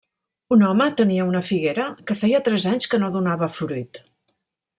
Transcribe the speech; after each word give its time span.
Un 0.55 0.63
home 0.69 0.87
tenia 1.01 1.27
una 1.31 1.41
figuera 1.49 1.85
que 2.07 2.17
feia 2.25 2.41
tres 2.49 2.67
anys 2.73 2.91
que 2.95 3.01
no 3.05 3.11
donava 3.19 3.51
fruit. 3.61 4.03